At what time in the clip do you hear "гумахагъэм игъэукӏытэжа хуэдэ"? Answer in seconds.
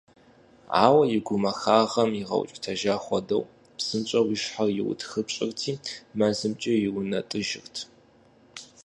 1.25-3.37